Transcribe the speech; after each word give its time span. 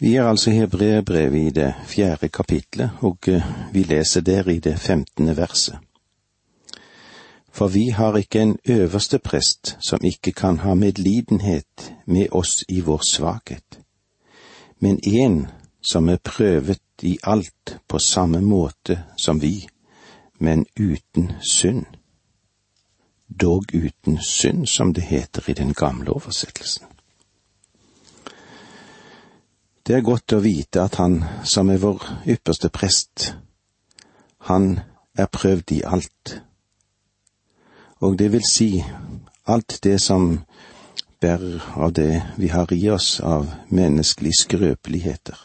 Vi 0.00 0.14
er 0.16 0.24
altså 0.24 0.50
i 0.50 0.54
Hebreerbrevet 0.54 1.38
i 1.46 1.50
det 1.50 1.74
fjerde 1.86 2.28
kapitlet, 2.28 2.90
og 3.00 3.18
eh, 3.28 3.42
vi 3.72 3.82
leser 3.82 4.20
der 4.20 4.48
i 4.48 4.58
det 4.58 4.78
femtende 4.78 5.36
verset. 5.36 5.78
For 7.52 7.66
vi 7.66 7.88
har 7.88 8.16
ikke 8.16 8.42
en 8.42 8.58
øverste 8.68 9.18
prest 9.18 9.76
som 9.80 9.98
ikke 10.04 10.32
kan 10.32 10.58
ha 10.58 10.74
medlidenhet 10.74 11.92
med 12.06 12.26
oss 12.30 12.64
i 12.68 12.80
vår 12.80 13.02
svakhet, 13.02 13.80
men 14.78 15.00
en 15.02 15.46
som 15.82 16.08
er 16.08 16.22
prøvet 16.24 17.02
i 17.02 17.18
alt 17.22 17.78
på 17.88 17.98
samme 17.98 18.40
måte 18.40 19.02
som 19.16 19.42
vi, 19.42 19.66
men 20.38 20.66
uten 20.80 21.32
synd. 21.42 21.84
Dog 23.40 23.64
uten 23.74 24.22
synd, 24.22 24.66
som 24.66 24.94
det 24.94 25.02
heter 25.02 25.50
i 25.50 25.52
den 25.52 25.74
gamle 25.74 26.10
oversettelsen. 26.10 26.87
Det 29.88 29.96
er 29.96 30.04
godt 30.04 30.34
å 30.36 30.42
vite 30.44 30.82
at 30.84 30.98
han 31.00 31.22
som 31.48 31.70
er 31.72 31.78
vår 31.80 32.02
ypperste 32.28 32.68
prest, 32.68 33.30
han 34.44 34.82
er 35.16 35.30
prøvd 35.32 35.72
i 35.72 35.78
alt. 35.80 36.32
Og 38.04 38.18
det 38.20 38.26
vil 38.34 38.44
si 38.44 38.82
alt 39.48 39.78
det 39.86 39.94
som 40.04 40.42
bærer 41.24 41.64
av 41.80 41.94
det 41.96 42.20
vi 42.36 42.50
har 42.52 42.68
i 42.76 42.82
oss 42.92 43.14
av 43.24 43.48
menneskelige 43.72 44.42
skrøpeligheter. 44.42 45.40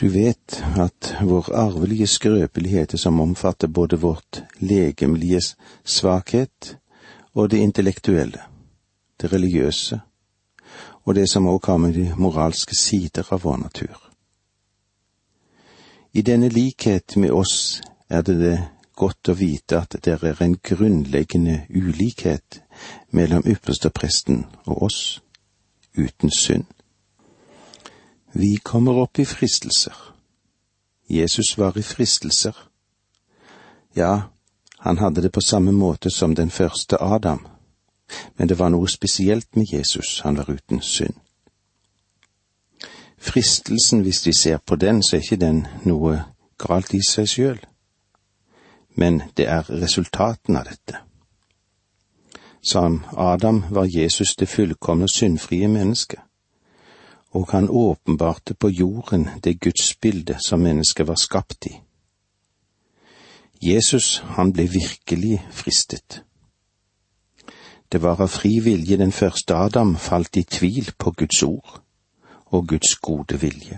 Du 0.00 0.08
vet 0.08 0.62
at 0.80 1.12
vår 1.20 1.52
arvelige 1.52 2.08
skrøpeligheter 2.08 2.96
som 2.96 3.20
omfatter 3.20 3.68
både 3.68 4.00
vårt 4.00 4.40
legemlige 4.64 5.44
svakhet 5.84 6.78
og 7.34 7.52
det 7.52 7.60
intellektuelle, 7.60 8.40
det 9.20 9.32
religiøse, 9.36 10.00
og 11.04 11.14
det 11.14 11.28
som 11.30 11.46
også 11.46 11.70
har 11.70 11.78
med 11.78 11.94
de 11.94 12.14
moralske 12.16 12.76
sider 12.76 13.32
av 13.32 13.42
vår 13.44 13.56
natur. 13.56 14.10
I 16.12 16.22
denne 16.22 16.48
likhet 16.48 17.16
med 17.16 17.30
oss 17.30 17.82
er 18.08 18.22
det 18.22 18.38
det 18.38 18.58
godt 18.94 19.28
å 19.28 19.34
vite 19.34 19.80
at 19.80 19.96
det 20.04 20.14
er 20.22 20.42
en 20.42 20.56
grunnleggende 20.62 21.64
ulikhet 21.70 22.60
mellom 23.10 23.42
ypperstepresten 23.46 24.44
og 24.66 24.82
oss, 24.88 25.20
uten 25.98 26.30
synd. 26.30 26.64
Vi 28.32 28.56
kommer 28.62 28.98
opp 29.02 29.18
i 29.18 29.24
fristelser. 29.24 29.94
Jesus 31.10 31.58
var 31.58 31.78
i 31.78 31.82
fristelser. 31.82 32.54
Ja, 33.96 34.30
han 34.78 34.98
hadde 34.98 35.22
det 35.22 35.32
på 35.32 35.40
samme 35.40 35.72
måte 35.72 36.10
som 36.10 36.34
den 36.34 36.50
første 36.50 36.98
Adam 37.02 37.46
men 38.36 38.48
det 38.48 38.58
var 38.58 38.68
noe 38.68 38.88
spesielt 38.88 39.56
med 39.56 39.72
Jesus, 39.72 40.20
han 40.20 40.36
var 40.36 40.50
uten 40.50 40.80
synd. 40.80 41.14
Fristelsen, 43.18 44.00
hvis 44.00 44.26
vi 44.26 44.32
ser 44.32 44.58
på 44.66 44.76
den, 44.76 45.02
så 45.02 45.16
er 45.16 45.20
ikke 45.20 45.40
den 45.40 45.66
noe 45.84 46.24
galt 46.58 46.94
i 46.94 47.00
seg 47.08 47.28
sjøl, 47.28 47.60
men 48.96 49.22
det 49.36 49.48
er 49.48 49.70
resultatene 49.70 50.60
av 50.60 50.68
dette. 50.68 51.00
Som 52.64 53.02
Adam 53.16 53.64
var 53.70 53.88
Jesus 53.88 54.36
det 54.36 54.48
fullkomne 54.48 55.08
syndfrie 55.08 55.68
mennesket, 55.68 56.20
og 57.32 57.48
han 57.50 57.68
åpenbarte 57.68 58.54
på 58.54 58.68
jorden 58.68 59.28
det 59.44 59.60
gudsbildet 59.60 60.44
som 60.46 60.60
mennesket 60.60 61.08
var 61.08 61.18
skapt 61.18 61.66
i. 61.66 61.74
Jesus, 63.62 64.18
han 64.36 64.52
ble 64.52 64.68
virkelig 64.68 65.40
fristet. 65.50 66.22
Det 67.94 68.02
var 68.02 68.20
av 68.20 68.26
fri 68.26 68.56
vilje 68.58 68.96
den 68.98 69.12
første 69.14 69.54
Adam 69.54 69.92
falt 70.02 70.34
i 70.36 70.42
tvil 70.42 70.88
på 70.98 71.12
Guds 71.14 71.42
ord 71.46 71.76
og 72.50 72.64
Guds 72.68 72.96
gode 72.98 73.36
vilje. 73.38 73.76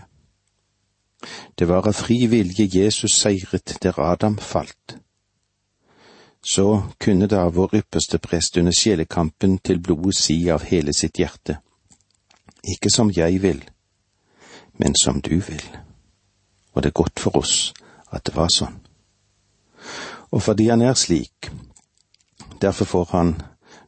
Det 1.58 1.66
var 1.68 1.84
av 1.84 1.92
fri 1.92 2.22
vilje 2.32 2.64
Jesus 2.64 3.12
seiret 3.12 3.74
der 3.82 3.98
Adam 4.00 4.38
falt. 4.40 4.94
Så 6.40 6.64
kunne 6.96 7.28
da 7.28 7.42
vår 7.52 7.74
ypperste 7.82 8.16
prest 8.18 8.56
under 8.56 8.72
sjelekampen 8.72 9.58
til 9.58 9.82
blodet 9.84 10.16
si 10.16 10.38
av 10.48 10.64
hele 10.64 10.94
sitt 10.96 11.20
hjerte, 11.20 11.58
ikke 12.64 12.88
som 12.94 13.10
jeg 13.12 13.42
vil, 13.42 13.60
men 14.80 14.96
som 14.96 15.20
du 15.20 15.34
vil. 15.34 15.66
Og 16.72 16.82
det 16.82 16.94
er 16.94 17.00
godt 17.02 17.20
for 17.20 17.36
oss 17.36 17.74
at 18.08 18.24
det 18.24 18.36
var 18.38 18.48
sånn. 18.48 18.80
Og 20.32 20.40
fordi 20.42 20.70
han 20.72 20.80
er 20.80 20.96
slik, 20.96 21.50
derfor 22.64 22.90
får 22.94 23.06
han 23.12 23.34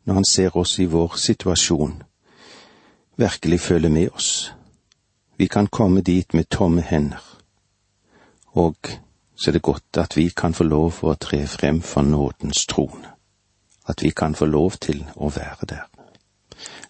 når 0.09 0.15
han 0.15 0.25
ser 0.25 0.57
oss 0.57 0.79
i 0.79 0.87
vår 0.89 1.17
situasjon, 1.21 2.03
virkelig 3.17 3.61
føler 3.61 3.89
med 3.89 4.09
oss. 4.17 4.55
Vi 5.37 5.47
kan 5.47 5.67
komme 5.67 6.01
dit 6.01 6.35
med 6.35 6.49
tomme 6.49 6.81
hender, 6.81 7.21
og 8.57 8.77
så 9.37 9.51
er 9.51 9.53
det 9.53 9.63
godt 9.63 10.01
at 10.01 10.17
vi 10.17 10.31
kan 10.37 10.55
få 10.55 10.65
lov 10.65 11.03
å 11.05 11.15
tre 11.21 11.43
frem 11.47 11.83
for 11.85 12.03
nådens 12.03 12.65
trone, 12.67 13.13
at 13.89 14.03
vi 14.03 14.11
kan 14.11 14.35
få 14.35 14.49
lov 14.49 14.81
til 14.81 15.05
å 15.17 15.29
være 15.29 15.69
der. 15.69 15.85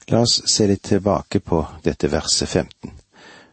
La 0.09 0.23
oss 0.23 0.39
se 0.47 0.71
litt 0.71 0.87
tilbake 0.87 1.41
på 1.41 1.65
dette 1.85 2.13
verset 2.13 2.49
15. 2.49 2.95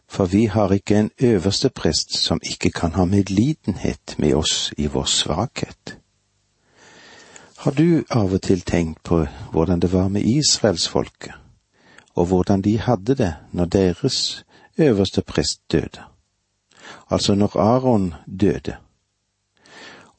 For 0.08 0.30
vi 0.30 0.46
har 0.46 0.72
ikke 0.72 1.00
en 1.00 1.12
øverste 1.18 1.74
prest 1.74 2.14
som 2.22 2.40
ikke 2.44 2.70
kan 2.70 2.94
ha 2.94 3.06
medlidenhet 3.06 4.16
med 4.18 4.36
oss 4.36 4.74
i 4.78 4.86
vår 4.88 5.10
svakhet. 5.10 5.98
Har 7.66 7.72
du 7.72 8.04
av 8.14 8.30
og 8.30 8.44
til 8.46 8.60
tenkt 8.62 9.00
på 9.10 9.24
hvordan 9.50 9.80
det 9.82 9.88
var 9.90 10.12
med 10.14 10.22
israelsfolket, 10.22 11.34
og 12.14 12.28
hvordan 12.30 12.62
de 12.62 12.76
hadde 12.78 13.16
det 13.18 13.32
når 13.58 13.66
deres 13.66 14.46
øverste 14.78 15.22
prest 15.22 15.62
døde? 15.72 16.04
Altså 17.10 17.36
når 17.36 17.58
Aron 17.58 18.14
døde. 18.42 18.76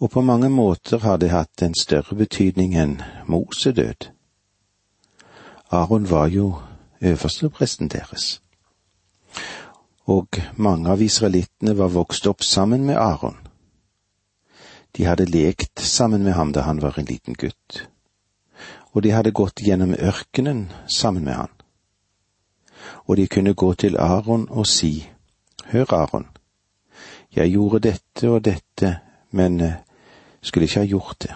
Og 0.01 0.11
på 0.11 0.21
mange 0.21 0.51
måter 0.51 0.99
har 0.99 1.17
det 1.17 1.31
hatt 1.31 1.63
en 1.63 1.79
større 1.81 2.19
betydning 2.19 2.75
enn 2.75 2.99
Mose 3.31 3.73
død. 3.73 4.11
Aron 5.71 6.11
var 6.11 6.27
jo 6.27 6.55
øverstepresten 7.01 7.89
deres. 7.89 8.43
Og 10.07 10.27
mange 10.57 10.91
av 10.91 11.03
israelittene 11.03 11.79
var 11.79 11.95
vokst 11.95 12.27
opp 12.27 12.43
sammen 12.43 12.87
med 12.87 12.97
Aron. 12.97 13.46
De 14.97 15.05
hadde 15.05 15.25
lekt 15.25 15.81
sammen 15.81 16.23
med 16.25 16.33
ham 16.33 16.53
da 16.53 16.61
han 16.61 16.81
var 16.81 16.99
en 16.99 17.05
liten 17.05 17.35
gutt, 17.35 17.83
og 18.95 19.03
de 19.03 19.11
hadde 19.13 19.35
gått 19.37 19.61
gjennom 19.61 19.93
ørkenen 19.93 20.71
sammen 20.89 21.25
med 21.25 21.35
han. 21.37 21.51
Og 23.05 23.17
de 23.17 23.27
kunne 23.29 23.55
gå 23.55 23.75
til 23.75 23.99
Aron 24.01 24.47
og 24.49 24.67
si, 24.67 25.09
Hør, 25.67 25.93
Aron, 25.93 26.27
jeg 27.35 27.51
gjorde 27.53 27.81
dette 27.89 28.31
og 28.31 28.45
dette, 28.45 29.01
men 29.31 29.61
eh, 29.61 29.75
skulle 30.41 30.65
ikke 30.65 30.81
ha 30.81 30.87
gjort 30.87 31.19
det. 31.23 31.35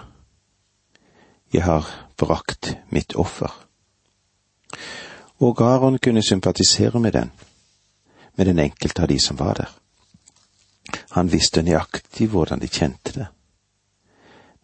Jeg 1.53 1.63
har 1.63 1.89
brakt 2.17 2.77
mitt 2.89 3.15
offer. 3.15 3.51
Og 5.39 5.61
Aron 5.61 5.99
kunne 5.99 6.23
sympatisere 6.23 6.99
med 6.99 7.11
den, 7.11 7.31
med 8.35 8.45
den 8.45 8.59
enkelte 8.59 9.01
av 9.01 9.07
de 9.07 9.19
som 9.19 9.39
var 9.39 9.53
der. 9.53 9.69
Han 11.11 11.31
visste 11.31 11.61
nøyaktig 11.61 12.29
hvordan 12.31 12.59
de 12.59 12.67
kjente 12.67 13.13
det 13.19 13.27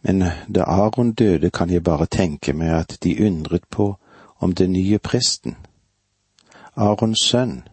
men 0.01 0.23
da 0.55 0.63
Aron 0.63 1.13
døde, 1.13 1.49
kan 1.49 1.69
jeg 1.69 1.83
bare 1.83 2.05
tenke 2.05 2.53
meg 2.53 2.69
at 2.69 2.97
de 3.03 3.25
undret 3.25 3.65
på 3.69 3.95
om 4.39 4.53
den 4.55 4.71
nye 4.71 4.99
presten, 4.99 5.55
Arons 6.75 7.19
sønn, 7.19 7.67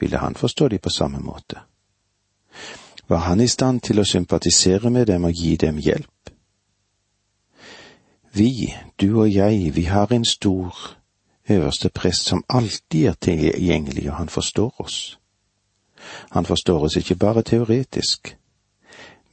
ville 0.00 0.18
han 0.18 0.34
forstå 0.34 0.68
de 0.68 0.78
på 0.78 0.90
samme 0.90 1.18
måte? 1.18 1.60
Var 3.08 3.18
han 3.18 3.40
i 3.40 3.46
stand 3.46 3.80
til 3.80 4.00
å 4.00 4.04
sympatisere 4.04 4.90
med 4.90 5.06
dem 5.06 5.24
og 5.24 5.32
gi 5.32 5.56
dem 5.56 5.78
hjelp? 5.78 6.30
Vi, 8.32 8.74
du 9.00 9.20
og 9.20 9.30
jeg, 9.32 9.74
vi 9.74 9.82
har 9.82 10.12
en 10.12 10.24
stor 10.24 10.74
øverste 11.48 11.88
prest 11.88 12.28
som 12.28 12.44
alltid 12.48 13.06
er 13.06 13.14
tilgjengelig, 13.20 14.10
og 14.10 14.16
han 14.16 14.28
forstår 14.28 14.74
oss. 14.78 15.18
Han 16.30 16.44
forstår 16.44 16.84
oss 16.84 16.96
ikke 16.96 17.16
bare 17.16 17.42
teoretisk, 17.42 18.36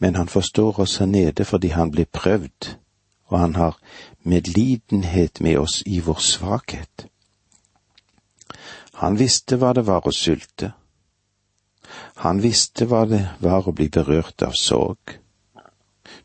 men 0.05 0.15
han 0.15 0.27
forstår 0.27 0.79
oss 0.79 0.97
her 0.97 1.05
nede 1.05 1.45
fordi 1.45 1.67
han 1.67 1.91
blir 1.91 2.05
prøvd, 2.05 2.75
og 3.25 3.39
han 3.39 3.55
har 3.55 3.79
medlidenhet 4.21 5.41
med 5.41 5.57
oss 5.57 5.83
i 5.85 5.99
vår 5.99 6.21
svakhet. 6.21 7.07
Han 9.01 9.17
visste 9.19 9.57
hva 9.57 9.73
det 9.73 9.87
var 9.87 10.05
å 10.05 10.13
sulte. 10.13 10.75
Han 12.21 12.43
visste 12.45 12.85
hva 12.85 13.01
det 13.09 13.23
var 13.41 13.65
å 13.65 13.73
bli 13.73 13.89
berørt 13.89 14.45
av 14.45 14.53
sorg. 14.53 15.17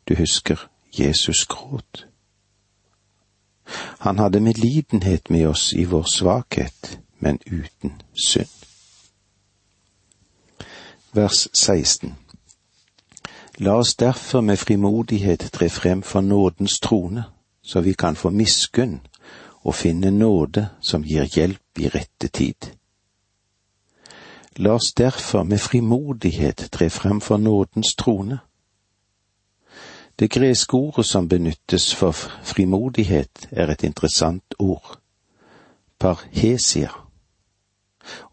Du 0.04 0.12
husker 0.20 0.68
Jesus 0.92 1.46
gråt. 1.48 2.04
Han 4.04 4.20
hadde 4.20 4.44
medlidenhet 4.44 5.30
med 5.30 5.48
oss 5.48 5.70
i 5.72 5.88
vår 5.88 6.04
svakhet, 6.04 6.98
men 7.18 7.40
uten 7.48 8.02
synd. 8.12 8.52
Vers 11.16 11.48
16 11.54 12.18
La 13.62 13.74
oss 13.74 13.96
derfor 13.96 14.40
med 14.40 14.56
frimodighet 14.56 15.50
tre 15.52 15.68
frem 15.68 16.02
for 16.02 16.20
nådens 16.20 16.80
trone, 16.80 17.24
så 17.62 17.80
vi 17.80 17.92
kan 17.92 18.16
få 18.16 18.30
miskunn 18.30 19.00
og 19.62 19.74
finne 19.74 20.10
nåde 20.10 20.68
som 20.80 21.02
gir 21.04 21.24
hjelp 21.28 21.78
i 21.78 21.88
rette 21.88 22.28
tid. 22.28 22.70
La 24.56 24.70
oss 24.70 24.92
derfor 24.92 25.42
med 25.42 25.58
frimodighet 25.58 26.68
tre 26.72 26.90
frem 26.90 27.20
for 27.20 27.36
nådens 27.36 27.94
trone. 27.94 28.38
Det 30.18 30.30
greske 30.30 30.74
ordet 30.74 31.06
som 31.06 31.28
benyttes 31.28 31.94
for 31.94 32.12
frimodighet, 32.42 33.48
er 33.50 33.66
et 33.66 33.84
interessant 33.84 34.54
ord, 34.58 34.98
parhesia, 35.98 36.88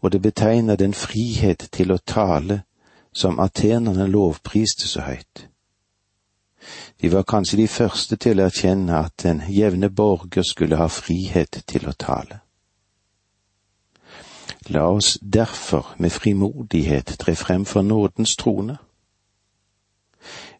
og 0.00 0.12
det 0.12 0.22
betegner 0.22 0.76
den 0.76 0.94
frihet 0.94 1.68
til 1.72 1.92
å 1.92 2.00
tale 2.06 2.62
som 3.12 3.40
atenerne 3.40 4.06
lovpriste 4.06 4.88
så 4.88 5.00
høyt. 5.00 5.48
De 7.00 7.12
var 7.12 7.22
kanskje 7.22 7.56
de 7.56 7.68
første 7.68 8.16
til 8.16 8.40
å 8.40 8.48
erkjenne 8.48 8.98
at 8.98 9.14
den 9.22 9.42
jevne 9.48 9.90
borger 9.90 10.42
skulle 10.42 10.76
ha 10.76 10.88
frihet 10.90 11.62
til 11.66 11.88
å 11.88 11.94
tale. 11.94 12.40
La 14.68 14.88
oss 14.90 15.16
derfor 15.22 15.94
med 15.98 16.12
frimodighet 16.12 17.14
tre 17.18 17.34
frem 17.36 17.64
for 17.64 17.82
nådens 17.82 18.36
trone. 18.36 18.76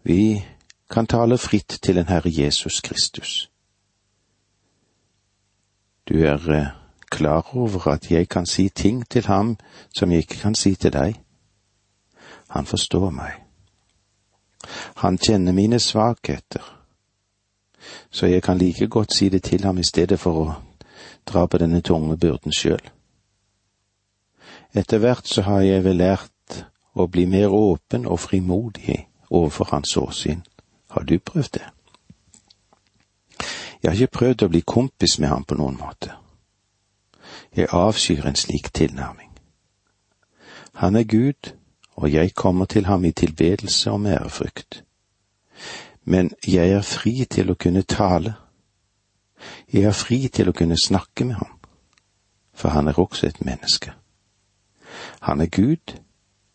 Vi 0.02 0.44
kan 0.90 1.06
tale 1.06 1.38
fritt 1.38 1.78
til 1.82 1.96
den 1.96 2.08
Herre 2.08 2.30
Jesus 2.32 2.80
Kristus. 2.80 3.50
Du 6.08 6.24
er 6.24 6.50
eh, 6.50 6.66
klar 7.10 7.56
over 7.56 7.88
at 7.88 8.10
jeg 8.10 8.28
kan 8.28 8.46
si 8.46 8.68
ting 8.68 9.08
til 9.10 9.26
ham 9.26 9.56
som 9.94 10.10
jeg 10.10 10.18
ikke 10.18 10.40
kan 10.40 10.54
si 10.54 10.74
til 10.74 10.92
deg. 10.92 11.20
Han 12.48 12.66
forstår 12.66 13.10
meg. 13.10 13.32
Han 15.02 15.18
kjenner 15.18 15.52
mine 15.52 15.78
svakheter, 15.80 16.64
så 18.10 18.26
jeg 18.26 18.42
kan 18.42 18.58
like 18.58 18.88
godt 18.88 19.14
si 19.14 19.28
det 19.28 19.42
til 19.42 19.64
ham 19.64 19.78
i 19.78 19.86
stedet 19.86 20.20
for 20.20 20.40
å 20.42 20.54
dra 21.26 21.46
på 21.46 21.58
denne 21.58 21.80
tunge 21.80 22.16
byrden 22.16 22.52
sjøl. 22.52 22.82
Etter 24.74 24.98
hvert 24.98 25.28
så 25.28 25.42
har 25.42 25.60
jeg 25.60 25.84
vel 25.84 26.00
lært 26.00 26.64
å 26.94 27.06
bli 27.06 27.26
mer 27.26 27.54
åpen 27.54 28.06
og 28.06 28.20
frimodig 28.20 29.06
overfor 29.30 29.68
hans 29.72 29.96
åsyn. 29.96 30.42
Har 30.90 31.02
du 31.02 31.18
prøvd 31.18 31.52
det? 31.54 31.66
Jeg 33.82 33.90
har 33.90 33.94
ikke 33.94 34.18
prøvd 34.18 34.42
å 34.42 34.48
bli 34.48 34.60
kompis 34.66 35.18
med 35.18 35.28
ham 35.28 35.44
på 35.44 35.54
noen 35.54 35.78
måte. 35.78 36.16
Jeg 37.56 37.70
avskyr 37.72 38.26
en 38.26 38.36
slik 38.36 38.72
tilnærming. 38.74 39.30
Han 40.82 40.96
er 40.96 41.04
Gud, 41.04 41.54
og 41.98 42.12
jeg 42.12 42.34
kommer 42.34 42.64
til 42.64 42.86
ham 42.86 43.04
i 43.04 43.12
tilbedelse 43.12 43.90
og 43.90 44.00
med 44.00 44.12
ærefrykt. 44.12 44.84
Men 46.04 46.30
jeg 46.46 46.70
er 46.70 46.82
fri 46.82 47.24
til 47.24 47.50
å 47.50 47.56
kunne 47.58 47.82
tale. 47.82 48.34
Jeg 49.72 49.82
er 49.82 49.96
fri 49.98 50.28
til 50.28 50.48
å 50.48 50.54
kunne 50.54 50.78
snakke 50.78 51.26
med 51.26 51.40
ham, 51.40 51.56
for 52.54 52.68
han 52.68 52.88
er 52.88 53.00
også 53.02 53.26
et 53.26 53.40
menneske. 53.42 53.92
Han 55.26 55.40
er 55.40 55.50
Gud, 55.50 55.98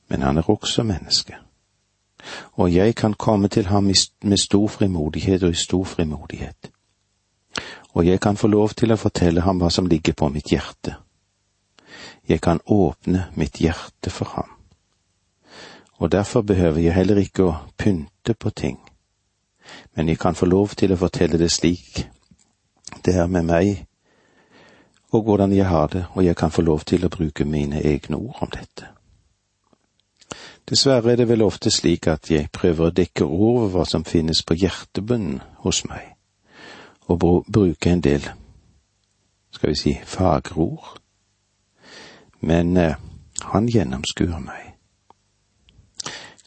men 0.07 0.21
han 0.21 0.37
er 0.37 0.49
også 0.49 0.83
menneske. 0.83 1.35
Og 2.55 2.73
jeg 2.73 2.95
kan 2.95 3.13
komme 3.13 3.47
til 3.47 3.67
ham 3.67 3.91
med 4.23 4.37
stor 4.39 4.67
frimodighet 4.67 5.43
og 5.43 5.51
i 5.51 5.59
stor 5.65 5.83
frimodighet. 5.83 6.71
Og 7.93 8.07
jeg 8.07 8.19
kan 8.19 8.37
få 8.37 8.47
lov 8.47 8.79
til 8.79 8.95
å 8.95 9.01
fortelle 9.01 9.43
ham 9.43 9.59
hva 9.59 9.69
som 9.69 9.91
ligger 9.91 10.15
på 10.15 10.31
mitt 10.31 10.55
hjerte. 10.55 10.95
Jeg 12.27 12.41
kan 12.41 12.63
åpne 12.65 13.27
mitt 13.35 13.59
hjerte 13.59 14.09
for 14.09 14.39
ham 14.39 14.62
og 16.03 16.11
derfor 16.11 16.41
behøver 16.41 16.79
jeg 16.79 16.93
heller 16.93 17.15
ikke 17.15 17.43
å 17.47 17.51
pynte 17.79 18.33
på 18.35 18.49
ting, 18.49 18.79
men 19.95 20.09
jeg 20.11 20.19
kan 20.19 20.35
få 20.35 20.45
lov 20.51 20.73
til 20.75 20.91
å 20.91 20.97
fortelle 20.99 21.37
det 21.39 21.47
slik. 21.51 22.01
Det 23.05 23.13
er 23.15 23.29
med 23.31 23.47
meg, 23.47 23.85
og 25.15 25.23
hvordan 25.23 25.53
jeg 25.55 25.65
har 25.65 25.87
det, 25.87 26.01
og 26.11 26.25
jeg 26.25 26.35
kan 26.35 26.51
få 26.51 26.61
lov 26.61 26.83
til 26.83 27.05
å 27.05 27.11
bruke 27.13 27.45
mine 27.45 27.79
egne 27.79 28.19
ord 28.19 28.41
om 28.43 28.51
dette. 28.51 28.89
Dessverre 30.67 31.13
er 31.13 31.21
det 31.21 31.29
vel 31.29 31.45
ofte 31.47 31.71
slik 31.71 32.11
at 32.11 32.27
jeg 32.31 32.51
prøver 32.51 32.89
å 32.89 32.95
dekke 32.99 33.23
over 33.23 33.71
hva 33.71 33.87
som 33.87 34.03
finnes 34.03 34.43
på 34.43 34.59
hjertebunnen 34.59 35.39
hos 35.63 35.85
meg, 35.87 36.17
og 37.07 37.23
bruke 37.47 37.95
en 37.95 38.03
del, 38.03 38.27
skal 39.55 39.71
vi 39.71 39.79
si, 39.79 39.95
fagre 40.03 40.67
Men 42.41 42.77
eh, 42.77 42.95
han 43.55 43.71
gjennomskuer 43.71 44.39
meg 44.39 44.72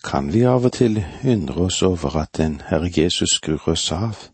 kan 0.07 0.33
vi 0.33 0.45
av 0.47 0.65
og 0.69 0.73
til 0.77 1.01
undre 1.27 1.67
oss 1.67 1.81
over 1.83 2.21
at 2.21 2.37
den 2.39 2.61
Herre 2.69 2.91
Jesus 2.95 3.37
skrur 3.41 3.73
oss 3.73 3.91
av, 3.93 4.29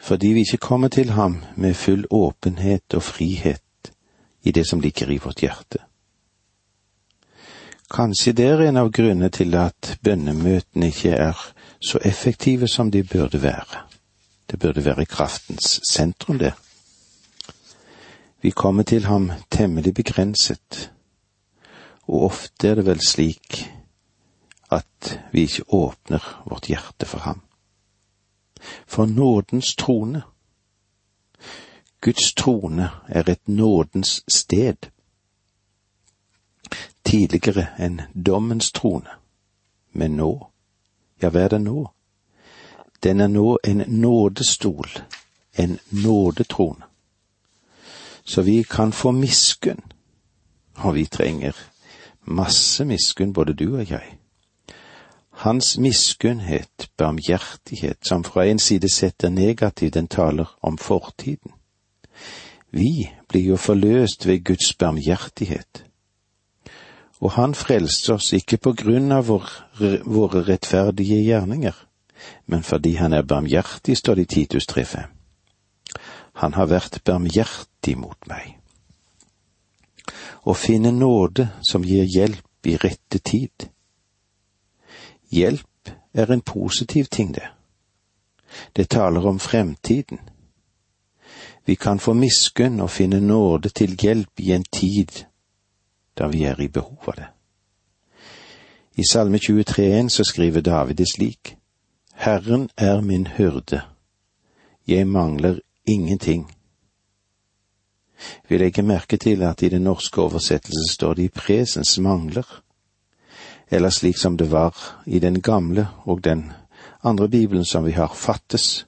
fordi 0.00 0.32
vi 0.32 0.44
ikke 0.46 0.64
kommer 0.64 0.88
til 0.88 1.12
ham 1.12 1.42
med 1.56 1.76
full 1.76 2.06
åpenhet 2.10 2.96
og 2.96 3.02
frihet 3.02 3.92
i 4.42 4.52
det 4.52 4.64
som 4.66 4.80
ligger 4.80 5.10
i 5.12 5.18
vårt 5.22 5.42
hjerte. 5.44 5.84
Kanskje 7.92 8.32
det 8.32 8.46
er 8.48 8.62
en 8.64 8.80
av 8.80 8.88
grunnene 8.90 9.28
til 9.28 9.52
at 9.60 9.98
bønnemøtene 10.02 10.88
ikke 10.88 11.12
er 11.20 11.44
så 11.84 12.00
effektive 12.00 12.68
som 12.68 12.90
de 12.90 13.02
burde 13.04 13.42
være. 13.42 13.84
Det 14.50 14.58
burde 14.58 14.84
være 14.84 15.04
kraftens 15.04 15.80
sentrum, 15.90 16.38
det. 16.38 16.54
Vi 18.42 18.50
kommer 18.50 18.82
til 18.82 19.04
ham 19.04 19.30
temmelig 19.50 19.94
begrenset, 19.94 20.90
og 22.08 22.24
ofte 22.32 22.68
er 22.68 22.80
det 22.80 22.86
vel 22.86 23.00
slik 23.04 23.60
at 24.72 25.20
vi 25.32 25.40
ikke 25.40 25.64
åpner 25.68 26.42
vårt 26.44 26.68
hjerte 26.68 27.06
for 27.06 27.18
ham. 27.18 27.40
For 28.86 29.06
nådens 29.06 29.76
trone. 29.76 30.22
Guds 32.00 32.34
trone 32.34 32.90
er 33.08 33.28
et 33.28 33.48
nådens 33.48 34.24
sted. 34.28 34.88
Tidligere 37.04 37.66
enn 37.78 38.00
dommens 38.26 38.72
trone. 38.72 39.18
Men 39.92 40.16
nå, 40.16 40.30
ja, 41.22 41.28
hva 41.28 41.44
er 41.44 41.52
det 41.52 41.60
nå? 41.60 41.90
Den 43.02 43.20
er 43.20 43.28
nå 43.28 43.58
en 43.64 43.84
nådestol, 43.86 44.88
en 45.58 45.78
nådetrone. 45.90 46.86
Så 48.24 48.42
vi 48.42 48.62
kan 48.62 48.92
få 48.92 49.10
miskunn, 49.10 49.82
og 50.74 50.94
vi 50.94 51.06
trenger 51.06 51.56
masse 52.24 52.84
miskunn, 52.84 53.32
både 53.32 53.52
du 53.52 53.76
og 53.76 53.90
jeg. 53.90 54.21
Hans 55.42 55.78
miskunnhet, 55.78 56.90
barmhjertighet, 56.96 58.06
som 58.06 58.22
fra 58.24 58.44
en 58.46 58.58
side 58.58 58.86
sett 58.88 59.24
er 59.24 59.30
negativ, 59.34 59.90
den 59.90 60.06
taler 60.06 60.46
om 60.62 60.76
fortiden. 60.78 61.50
Vi 62.70 63.10
blir 63.28 63.42
jo 63.42 63.56
forløst 63.56 64.26
ved 64.26 64.44
Guds 64.44 64.74
barmhjertighet. 64.78 65.82
Og 67.18 67.32
han 67.32 67.56
frelser 67.58 68.14
oss 68.14 68.30
ikke 68.38 68.60
på 68.62 68.74
grunn 68.84 69.10
av 69.10 69.26
vår, 69.32 69.50
våre 70.06 70.44
rettferdige 70.46 71.18
gjerninger, 71.26 71.74
men 72.46 72.62
fordi 72.62 72.94
han 73.02 73.12
er 73.12 73.26
barmhjertig, 73.26 73.98
står 73.98 74.14
det 74.14 74.28
i 74.28 74.32
Titus 74.34 74.70
3.5. 74.70 75.10
Han 76.38 76.54
har 76.54 76.70
vært 76.70 77.02
barmhjertig 77.02 77.98
mot 77.98 78.30
meg. 78.30 78.60
Å 80.46 80.54
finne 80.54 80.94
nåde 80.94 81.50
som 81.66 81.82
gir 81.82 82.06
hjelp 82.06 82.70
i 82.70 82.78
rette 82.78 83.18
tid 83.18 83.71
Hjelp 85.32 85.90
er 86.12 86.32
en 86.32 86.40
positiv 86.40 87.04
ting, 87.04 87.34
det. 87.34 87.48
Det 88.76 88.88
taler 88.88 89.26
om 89.26 89.38
fremtiden. 89.38 90.20
Vi 91.64 91.74
kan 91.74 91.98
få 91.98 92.12
miskunn 92.12 92.80
og 92.80 92.90
finne 92.90 93.20
nåde 93.20 93.68
til 93.68 93.96
hjelp 93.96 94.40
i 94.40 94.52
en 94.52 94.64
tid 94.64 95.24
da 96.18 96.26
vi 96.28 96.44
er 96.44 96.60
i 96.60 96.68
behov 96.68 97.08
av 97.08 97.14
det. 97.16 97.28
I 99.00 99.04
Salme 99.08 99.38
23 99.38 100.10
så 100.10 100.24
skriver 100.24 100.60
David 100.60 100.94
det 100.94 101.08
slik, 101.08 101.56
Herren 102.12 102.68
er 102.76 103.00
min 103.00 103.26
hyrde, 103.26 103.80
jeg 104.86 105.06
mangler 105.06 105.58
ingenting. 105.86 106.50
Vi 108.48 108.58
legger 108.58 108.82
merke 108.82 109.16
til 109.16 109.42
at 109.42 109.62
i 109.62 109.68
den 109.68 109.82
norske 109.82 110.20
oversettelsen 110.20 110.88
står 110.90 111.14
det 111.14 111.24
i 111.24 111.28
presens 111.28 111.98
mangler 111.98 112.62
eller 113.72 113.90
slik 113.90 114.18
som 114.18 114.36
det 114.36 114.50
var 114.50 114.76
i 115.06 115.18
den 115.18 115.40
gamle 115.40 115.86
og 116.04 116.24
den 116.24 116.52
andre 117.02 117.28
bibelen 117.28 117.64
som 117.64 117.84
vi 117.84 117.92
har, 117.92 118.12
fattes. 118.14 118.86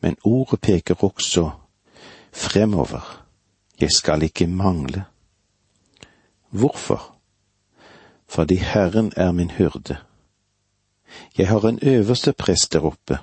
Men 0.00 0.16
ordet 0.22 0.60
peker 0.60 1.04
også 1.04 1.50
fremover. 2.32 3.24
Jeg 3.80 3.90
skal 3.90 4.22
ikke 4.22 4.46
mangle. 4.46 5.04
Hvorfor? 6.50 7.14
Fordi 8.28 8.54
Herren 8.54 9.12
er 9.16 9.32
min 9.32 9.50
hyrde. 9.50 9.96
Jeg 11.38 11.48
har 11.48 11.68
en 11.68 11.78
øverste 11.82 12.32
prest 12.32 12.72
der 12.72 12.80
oppe, 12.80 13.18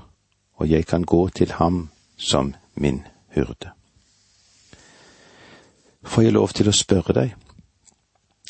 og 0.56 0.70
jeg 0.70 0.86
kan 0.86 1.04
gå 1.04 1.30
til 1.30 1.52
ham 1.52 1.90
som 2.18 2.56
min 2.76 3.04
hyrde. 3.30 3.70
Får 6.04 6.22
jeg 6.22 6.32
lov 6.34 6.50
til 6.50 6.70
å 6.70 6.74
spørre 6.74 7.14
deg, 7.14 7.36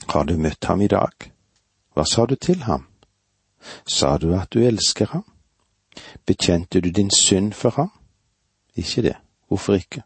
har 0.10 0.24
du 0.24 0.38
møtt 0.38 0.66
ham 0.66 0.82
i 0.82 0.88
dag? 0.88 1.31
Hva 1.94 2.06
sa 2.06 2.26
du 2.26 2.36
til 2.36 2.64
ham? 2.64 2.88
Sa 3.88 4.18
du 4.18 4.34
at 4.36 4.54
du 4.54 4.60
elsker 4.64 5.06
ham? 5.12 5.26
Bekjente 6.26 6.82
du 6.82 6.90
din 6.90 7.12
synd 7.12 7.54
for 7.54 7.70
ham? 7.76 7.92
Ikke 8.76 9.02
det, 9.02 9.16
hvorfor 9.48 9.74
ikke? 9.74 10.04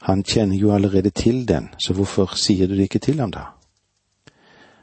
Han 0.00 0.24
kjenner 0.24 0.56
jo 0.56 0.74
allerede 0.74 1.10
til 1.10 1.48
den, 1.48 1.68
så 1.78 1.92
hvorfor 1.92 2.36
sier 2.36 2.66
du 2.66 2.74
det 2.74 2.82
ikke 2.82 2.98
til 2.98 3.20
ham 3.20 3.32
da? 3.32 3.44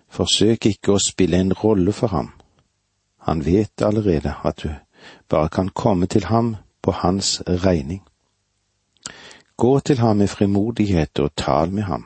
Forsøk 0.10 0.66
ikke 0.66 0.94
å 0.94 1.02
spille 1.02 1.40
en 1.40 1.54
rolle 1.54 1.94
for 1.94 2.08
ham. 2.08 2.34
Han 3.24 3.46
vet 3.46 3.82
allerede 3.82 4.34
at 4.44 4.64
du 4.64 4.70
bare 5.30 5.50
kan 5.50 5.70
komme 5.70 6.06
til 6.08 6.26
ham 6.26 6.56
på 6.82 6.92
hans 6.92 7.42
regning. 7.48 8.04
Gå 9.58 9.80
til 9.80 10.00
ham 10.00 10.18
med 10.18 10.28
frimodighet 10.28 11.20
og 11.20 11.36
tal 11.38 11.72
med 11.72 11.84
ham. 11.84 12.06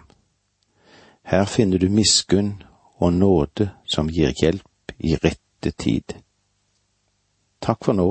Her 1.24 1.46
finner 1.46 1.78
du 1.78 1.90
miskunn 1.90 2.64
og 3.00 3.14
nåde 3.14 3.70
som 3.86 4.10
gir 4.10 4.34
hjelp 4.42 4.94
i 4.98 5.16
rette 5.16 5.72
tid. 5.72 6.18
Takk 7.62 7.86
for 7.86 7.98
nå, 7.98 8.10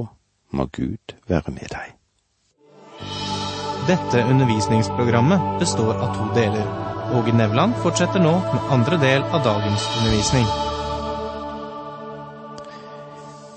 må 0.51 0.67
Gud 0.73 1.17
være 1.29 1.55
med 1.55 1.71
deg. 1.73 1.93
Dette 3.87 4.25
undervisningsprogrammet 4.27 5.59
består 5.61 5.95
av 5.95 6.15
to 6.17 6.31
deler. 6.35 6.67
Åge 7.15 7.33
Nevland 7.33 7.77
fortsetter 7.83 8.23
nå 8.23 8.33
med 8.39 8.73
andre 8.75 8.99
del 8.99 9.23
av 9.23 9.45
dagens 9.45 9.85
undervisning. 9.99 10.49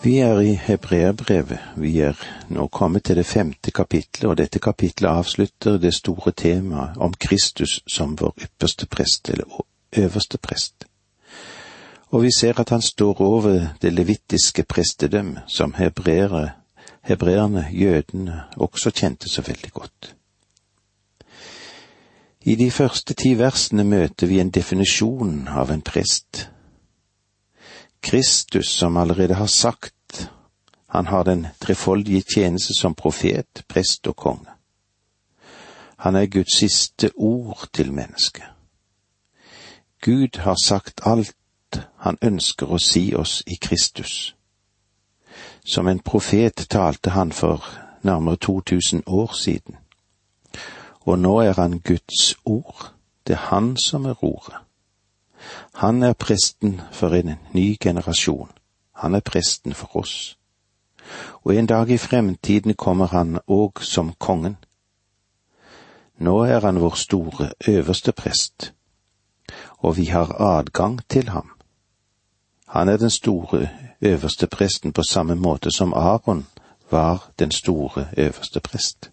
Vi 0.04 0.20
er 0.24 0.42
i 0.42 0.54
Hebreabrevet. 0.54 1.60
Vi 1.76 1.98
er 2.00 2.20
nå 2.48 2.68
kommet 2.72 3.04
til 3.10 3.18
det 3.20 3.26
femte 3.26 3.72
kapitlet, 3.72 4.30
og 4.30 4.38
dette 4.38 4.62
kapitlet 4.64 5.10
avslutter 5.10 5.82
det 5.82 5.92
store 5.98 6.32
temaet 6.32 7.02
om 7.02 7.14
Kristus 7.14 7.82
som 7.88 8.14
vår 8.22 8.46
ypperste 8.46 8.88
prest, 8.88 9.30
eller 9.34 9.66
øverste 9.98 10.38
prest. 10.38 10.89
Og 12.10 12.24
vi 12.24 12.30
ser 12.40 12.60
at 12.60 12.70
han 12.70 12.82
står 12.82 13.22
over 13.22 13.68
det 13.82 13.94
levittiske 13.94 14.64
prestedømme 14.64 15.44
som 15.48 15.74
hebreere, 15.74 16.50
hebreerne, 17.02 17.68
jødene, 17.72 18.44
også 18.58 18.92
kjente 18.92 19.30
så 19.30 19.42
veldig 19.42 19.72
godt. 19.72 20.16
I 22.42 22.56
de 22.56 22.72
første 22.72 23.14
ti 23.14 23.34
versene 23.38 23.84
møter 23.84 24.28
vi 24.28 24.40
en 24.40 24.50
definisjon 24.50 25.48
av 25.48 25.72
en 25.72 25.82
prest 25.82 26.50
Kristus, 28.02 28.68
som 28.68 28.98
allerede 28.98 29.34
har 29.34 29.46
sagt, 29.46 30.30
han 30.88 31.08
har 31.08 31.24
den 31.24 31.48
trefoldige 31.60 32.24
tjeneste 32.34 32.74
som 32.74 32.96
profet, 32.96 33.64
prest 33.68 34.08
og 34.08 34.16
konge. 34.16 34.50
Han 35.98 36.16
er 36.16 36.26
Guds 36.26 36.58
siste 36.58 37.12
ord 37.16 37.68
til 37.74 37.94
mennesket. 37.94 38.44
Gud 40.02 40.40
har 40.40 40.56
sagt 40.64 41.02
alt 41.06 41.36
han 41.98 42.18
ønsker 42.22 42.72
å 42.72 42.78
si 42.78 43.14
oss 43.16 43.44
i 43.48 43.56
Kristus. 43.56 44.36
Som 45.66 45.88
en 45.88 46.00
profet 46.00 46.66
talte 46.70 47.10
han 47.10 47.32
for 47.32 47.64
nærmere 48.02 48.36
2000 48.36 49.04
år 49.08 49.34
siden. 49.34 49.78
Og 51.00 51.20
nå 51.20 51.40
er 51.40 51.54
han 51.54 51.80
Guds 51.80 52.36
ord. 52.46 52.94
Det 53.28 53.34
er 53.34 53.48
han 53.52 53.78
som 53.78 54.06
er 54.06 54.24
ordet. 54.24 54.56
Han 55.74 56.04
er 56.04 56.14
presten 56.14 56.82
for 56.92 57.14
en 57.16 57.36
ny 57.54 57.78
generasjon. 57.80 58.50
Han 58.92 59.16
er 59.16 59.20
presten 59.20 59.74
for 59.74 59.96
oss. 59.98 60.38
Og 61.44 61.56
en 61.56 61.66
dag 61.66 61.90
i 61.90 61.98
fremtiden 61.98 62.74
kommer 62.74 63.08
han 63.08 63.40
òg 63.48 63.84
som 63.84 64.14
kongen. 64.20 64.58
Nå 66.18 66.44
er 66.44 66.60
han 66.60 66.82
vår 66.82 66.96
store 66.96 67.52
øverste 67.68 68.12
prest, 68.12 68.74
og 69.78 69.98
vi 69.98 70.06
har 70.06 70.36
adgang 70.42 71.00
til 71.10 71.30
ham. 71.30 71.59
Han 72.70 72.90
er 72.90 72.98
den 72.98 73.10
store 73.10 73.70
øverste 74.02 74.48
presten 74.48 74.94
på 74.94 75.04
samme 75.04 75.36
måte 75.36 75.72
som 75.72 75.94
Aron 75.94 76.46
var 76.92 77.32
den 77.40 77.52
store 77.52 78.08
øverste 78.18 78.60
prest. 78.60 79.12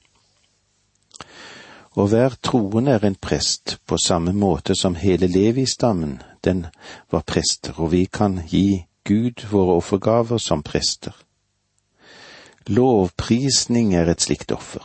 Og 1.91 2.09
hver 2.09 2.37
troende 2.43 2.93
er 2.93 2.99
en 2.99 3.15
prest 3.15 3.79
på 3.87 3.97
samme 3.97 4.33
måte 4.33 4.75
som 4.75 4.95
hele 4.95 5.27
Levi-stammen, 5.27 6.23
den 6.45 6.67
var 7.11 7.23
prester, 7.27 7.73
og 7.81 7.93
vi 7.93 8.05
kan 8.05 8.41
gi 8.49 8.85
Gud 9.05 9.49
våre 9.51 9.77
offergaver 9.77 10.39
som 10.39 10.63
prester. 10.63 11.17
Lovprisning 12.67 13.95
er 13.95 14.11
et 14.11 14.21
slikt 14.21 14.53
offer. 14.53 14.85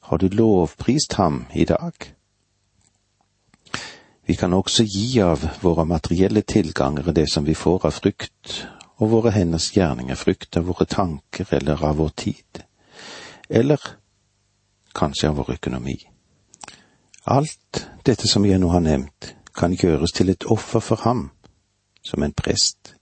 Har 0.00 0.16
du 0.16 0.28
lovprist 0.28 1.14
ham 1.14 1.46
i 1.54 1.64
dag? 1.64 2.17
Vi 4.28 4.34
kan 4.36 4.52
også 4.52 4.84
gi 4.84 5.22
av 5.24 5.40
våre 5.62 5.86
materielle 5.88 6.42
tilganger 6.44 7.06
det 7.16 7.30
som 7.32 7.46
vi 7.46 7.54
får 7.56 7.86
av 7.88 7.94
frykt, 7.96 8.66
og 9.00 9.08
våre 9.08 9.32
henders 9.32 9.70
gjerninger, 9.72 10.18
frykt 10.20 10.58
av 10.60 10.66
våre 10.68 10.84
tanker 10.84 11.48
eller 11.56 11.80
av 11.80 11.96
vår 11.96 12.10
tid, 12.12 12.60
eller 13.48 13.80
kanskje 14.92 15.30
av 15.30 15.40
vår 15.40 15.54
økonomi. 15.54 15.96
Alt 17.24 17.86
dette 18.04 18.28
som 18.28 18.44
jeg 18.44 18.60
nå 18.60 18.68
har 18.68 18.84
nevnt, 18.84 19.32
kan 19.56 19.72
gjøres 19.72 20.12
til 20.12 20.28
et 20.28 20.44
offer 20.44 20.84
for 20.84 21.08
ham, 21.08 21.30
som 22.04 22.22
en 22.22 22.36
prest. 22.36 22.98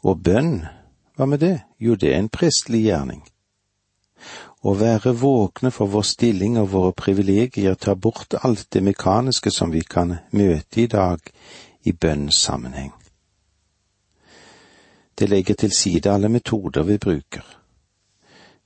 Og 0.00 0.16
bønn, 0.24 0.62
hva 1.12 1.28
med 1.28 1.44
det? 1.44 1.58
Jo, 1.76 1.92
det 1.92 2.14
er 2.14 2.24
en 2.24 2.32
prestlig 2.32 2.86
gjerning. 2.88 3.20
Å 4.60 4.74
være 4.76 5.14
våkne 5.16 5.70
for 5.72 5.88
vår 5.88 6.04
stilling 6.04 6.58
og 6.60 6.72
våre 6.72 6.92
privilegier 6.92 7.74
tar 7.74 7.96
bort 7.96 8.34
alt 8.42 8.66
det 8.70 8.82
mekaniske 8.84 9.50
som 9.50 9.70
vi 9.72 9.80
kan 9.80 10.18
møte 10.36 10.82
i 10.82 10.86
dag 10.86 11.20
i 11.84 11.92
bønnens 11.92 12.42
sammenheng. 12.44 12.92
Det 15.16 15.28
legger 15.28 15.54
til 15.54 15.72
side 15.72 16.12
alle 16.12 16.28
metoder 16.28 16.84
vi 16.84 16.98
bruker 16.98 17.56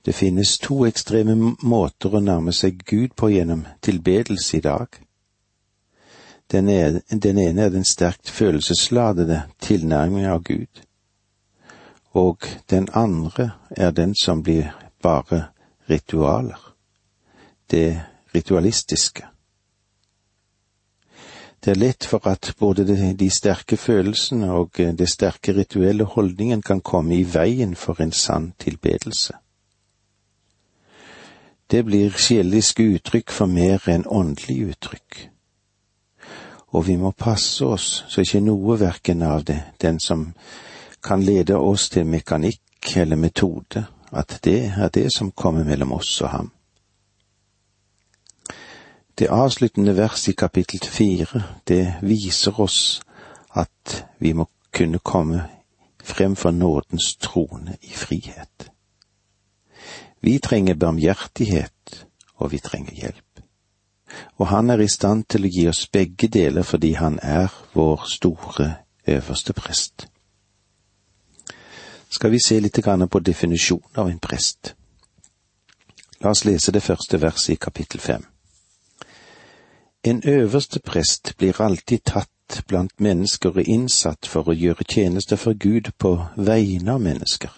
det 0.05 0.13
finnes 0.13 0.57
to 0.61 0.83
ekstreme 0.85 1.33
måter 1.65 2.13
å 2.13 2.21
nærme 2.21 2.53
seg 2.53 2.83
Gud 2.85 3.15
på 3.17 3.31
gjennom 3.33 3.63
tilbedelse 3.81 4.59
i 4.59 4.61
dag. 4.61 4.99
Den, 6.51 6.69
er, 6.69 6.99
den 7.09 7.39
ene 7.41 7.65
er 7.65 7.71
den 7.73 7.87
sterkt 7.89 8.29
følelsesladede 8.29 9.41
tilnærmingen 9.65 10.29
av 10.29 10.43
Gud, 10.45 10.83
og 12.13 12.45
den 12.69 12.85
andre 12.93 13.49
er 13.71 13.95
den 13.97 14.13
som 14.15 14.43
blir 14.45 14.75
bare 15.01 15.47
ritualer, 15.89 16.73
det 17.71 18.01
ritualistiske. 18.35 19.25
Det 21.65 21.71
er 21.71 21.79
lett 21.81 22.05
for 22.05 22.27
at 22.29 22.53
både 22.59 22.85
de 23.17 23.29
sterke 23.29 23.77
følelsene 23.77 24.51
og 24.53 24.77
det 24.77 25.09
sterke 25.09 25.53
rituelle 25.53 26.03
holdningen 26.03 26.61
kan 26.61 26.81
komme 26.81 27.15
i 27.17 27.23
veien 27.23 27.75
for 27.75 28.01
en 28.01 28.11
sann 28.11 28.53
tilbedelse. 28.59 29.33
Det 31.71 31.85
blir 31.85 32.13
sjeliske 32.13 32.83
uttrykk 32.83 33.31
for 33.33 33.49
mer 33.49 33.81
enn 33.89 34.05
åndelig 34.05 34.59
uttrykk. 34.69 35.17
Og 36.77 36.87
vi 36.87 36.99
må 37.01 37.11
passe 37.11 37.65
oss 37.65 38.03
så 38.07 38.21
ikke 38.21 38.43
noe 38.45 38.77
verken 38.77 39.23
av 39.25 39.47
det, 39.49 39.61
den 39.81 39.99
som 39.99 40.27
kan 41.01 41.23
lede 41.25 41.57
oss 41.57 41.89
til 41.89 42.05
mekanikk 42.05 42.93
eller 42.95 43.15
metode, 43.15 43.85
at 44.11 44.39
det 44.43 44.73
er 44.77 44.89
det 44.89 45.13
som 45.13 45.31
kommer 45.31 45.63
mellom 45.63 45.91
oss 45.91 46.21
og 46.21 46.29
ham. 46.29 46.51
Det 49.19 49.27
avsluttende 49.31 49.95
vers 49.97 50.27
i 50.27 50.31
kapittel 50.31 50.79
fire, 50.79 51.43
det 51.67 51.93
viser 52.01 52.59
oss 52.59 53.01
at 53.55 54.05
vi 54.19 54.33
må 54.33 54.49
kunne 54.73 54.99
komme 54.99 55.45
frem 56.03 56.35
for 56.35 56.51
nådens 56.51 57.15
trone 57.15 57.77
i 57.81 57.91
frihet. 57.91 58.71
Vi 60.21 60.39
trenger 60.39 60.75
barmhjertighet, 60.75 62.05
og 62.35 62.51
vi 62.51 62.57
trenger 62.57 62.91
hjelp. 62.91 63.39
Og 64.37 64.47
han 64.47 64.69
er 64.69 64.79
i 64.79 64.87
stand 64.87 65.23
til 65.29 65.45
å 65.45 65.51
gi 65.51 65.67
oss 65.69 65.87
begge 65.87 66.27
deler 66.27 66.63
fordi 66.63 66.93
han 66.93 67.19
er 67.21 67.53
vår 67.73 68.05
store 68.09 68.73
øverste 69.07 69.53
prest. 69.53 70.07
Skal 72.09 72.31
vi 72.31 72.39
se 72.39 72.59
litt 72.59 72.79
på 73.09 73.19
definisjonen 73.19 73.99
av 73.99 74.09
en 74.09 74.19
prest? 74.19 74.75
La 76.19 76.29
oss 76.29 76.45
lese 76.45 76.71
det 76.71 76.83
første 76.83 77.21
verset 77.21 77.53
i 77.53 77.55
kapittel 77.55 77.99
fem. 77.99 78.25
En 80.03 80.21
øverste 80.25 80.79
prest 80.79 81.33
blir 81.37 81.61
alltid 81.61 81.99
tatt 82.05 82.61
blant 82.67 82.99
mennesker 82.99 83.49
og 83.49 83.67
innsatt 83.67 84.25
for 84.25 84.49
å 84.49 84.53
gjøre 84.53 84.85
tjeneste 84.87 85.37
for 85.37 85.53
Gud 85.53 85.91
på 85.97 86.11
vegne 86.37 86.93
av 86.93 87.01
mennesker. 87.01 87.51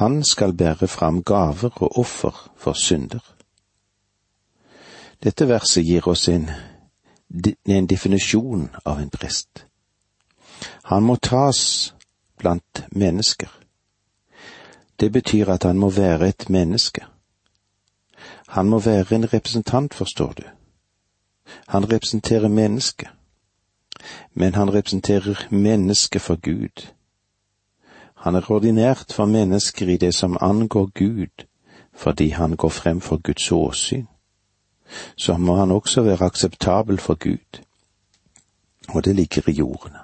Han 0.00 0.24
skal 0.24 0.54
bære 0.56 0.88
fram 0.88 1.22
gaver 1.22 1.82
og 1.82 1.98
offer 1.98 2.50
for 2.56 2.72
synder. 2.72 3.20
Dette 5.22 5.48
verset 5.48 5.84
gir 5.84 6.08
oss 6.08 6.28
en, 6.28 6.48
en 7.64 7.86
definisjon 7.86 8.70
av 8.84 9.00
en 9.00 9.10
prest. 9.10 9.66
Han 10.88 11.04
må 11.04 11.16
tas 11.16 11.92
blant 12.42 12.84
mennesker. 12.90 13.48
Det 15.00 15.12
betyr 15.12 15.48
at 15.48 15.62
han 15.62 15.78
må 15.78 15.90
være 15.90 16.28
et 16.28 16.50
menneske. 16.50 17.04
Han 18.48 18.66
må 18.66 18.78
være 18.78 19.14
en 19.14 19.32
representant, 19.32 19.94
forstår 19.94 20.32
du. 20.32 20.42
Han 21.68 21.92
representerer 21.92 22.48
mennesket. 22.48 23.08
Men 24.34 24.54
han 24.54 24.74
representerer 24.74 25.46
mennesket 25.50 26.22
for 26.22 26.36
Gud 26.36 26.92
han 28.22 28.34
er 28.38 28.50
ordinært 28.54 29.10
for 29.10 29.26
mennesker 29.26 29.88
i 29.90 29.96
det 29.98 30.12
som 30.14 30.36
angår 30.40 30.90
Gud, 30.94 31.46
fordi 31.92 32.28
han 32.28 32.56
går 32.56 32.68
frem 32.68 33.00
for 33.00 33.18
Guds 33.18 33.52
åsyn. 33.52 34.06
Så 35.16 35.36
må 35.36 35.56
han 35.56 35.70
også 35.70 36.02
være 36.02 36.24
akseptabel 36.24 36.98
for 36.98 37.14
Gud. 37.14 37.62
og 38.88 39.04
det 39.04 39.16
ligger 39.16 39.48
i 39.48 39.52
jordene, 39.52 39.98